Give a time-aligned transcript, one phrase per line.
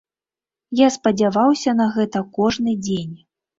[0.79, 3.17] Я спадзяваўся на гэта кожны дзень.